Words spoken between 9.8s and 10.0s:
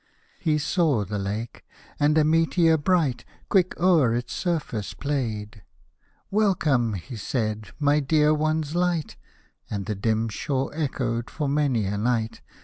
the